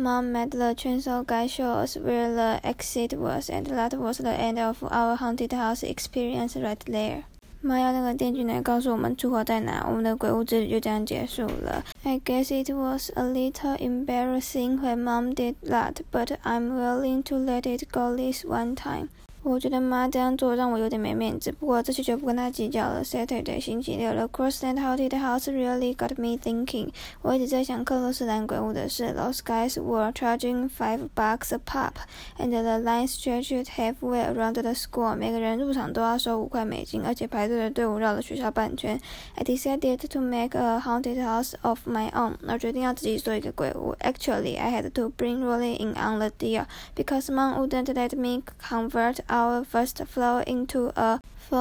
[0.00, 4.30] Mom met the chainsaw guy show us where the exit was, and that was the
[4.30, 7.22] end of our haunted house experience right there.
[7.62, 11.82] 妈要那个电锯男告诉我们出口在哪，我们的鬼屋之旅就这样结束了。
[12.04, 17.62] I guess it was a little embarrassing when Mom did that, but I'm willing to let
[17.62, 19.08] it go this one time.
[19.43, 23.03] 我觉得妈这样做让我有点没面子，不过这期就不跟她计较了。
[23.03, 26.89] Saturday 星期六，The Crossland Haunted House really got me thinking。
[27.23, 29.15] 我一直在想克洛斯兰鬼屋的事。
[29.17, 35.15] Those guys were charging five bucks a pop，and the line stretched halfway around the school。
[35.15, 39.01] 每个人入场都要收五块美金，而且排队的队伍绕了学校半圈。
[39.35, 42.35] I decided to make a haunted house of my own。
[42.47, 43.95] 我决定要自己做一个鬼屋。
[44.01, 49.15] Actually, I had to bring Rolly in on the deal because Mom wouldn't let me convert
[49.31, 51.57] our first floor into a full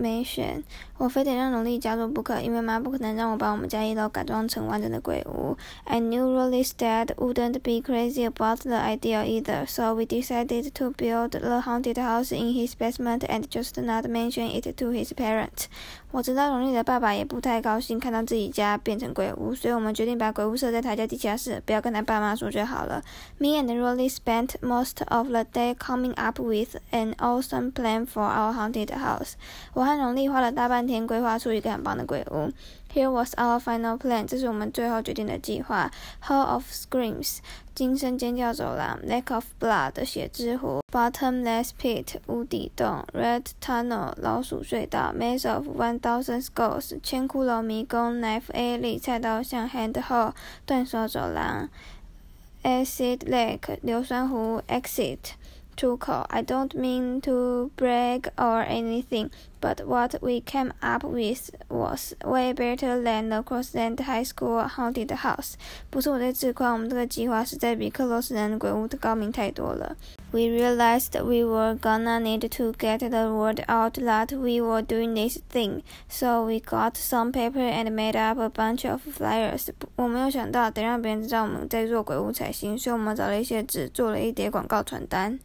[0.00, 0.62] haunted mansion，
[0.96, 5.56] 我非得让荣丽加入不可，因为妈不可能让我把我们家一楼改装成完整的鬼屋。
[5.84, 11.30] I knew Rolly's dad wouldn't be crazy about the idea either, so we decided to build
[11.30, 15.66] the haunted house in his basement and just not mention it to his parents.
[16.12, 23.02] 我知道荣丽的爸爸也不太高兴看到自己家变成鬼屋，所以我们决定把鬼屋设在他家地下室，不要跟他爸妈说就好了。
[23.38, 28.52] Me and Rolly spent most of the day coming up with an awesome plan for our
[28.52, 29.34] haunted house.
[29.72, 32.50] 我和荣丽花了大半天规划出一个很棒的鬼屋。
[32.92, 35.90] Here was our final plan，这是我们最后决定的计划。
[36.24, 37.38] Hall of Screams，
[37.74, 50.32] 惊声尖叫走廊；Lake of Blood，血之湖；Bottomless Pit，无底洞；Red Tunnel，老鼠隧道；Maze of One Thousand Skulls，千骷髅迷宫；Knife Alley，菜刀巷；Hand Hole，
[50.66, 51.68] 断手走廊
[52.64, 55.18] ；Acid Lake，硫酸湖；Exit，
[55.79, 56.25] 出口。
[56.29, 63.29] I don't mean to brag or anything。But what we came up with was way better than
[63.29, 65.53] the Crossland High School haunted house。
[65.89, 69.95] 不是我在自夸，我们这个计划实在比克罗斯兰鬼屋的高明太多了。
[70.31, 75.39] We realized we were gonna need to get the word out that we were doing this
[75.51, 79.69] thing, so we got some paper and made up a bunch of flyers。
[79.95, 85.39] 我没有想到得让别人知道我们在做鬼屋才行，所以我们找了一些纸，做了一叠广告传单。